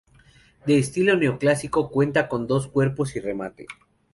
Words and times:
De 0.65 0.79
estilo 0.79 1.15
neoclásico, 1.15 1.91
cuenta 1.91 2.27
con 2.27 2.47
dos 2.47 2.67
cuerpos 2.67 3.15
y 3.15 3.19
remate. 3.19 3.67